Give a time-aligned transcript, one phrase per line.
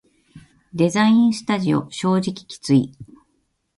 [0.73, 2.97] デザインスタジオ正直きつい